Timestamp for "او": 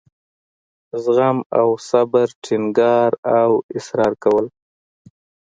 1.59-1.67, 3.39-3.51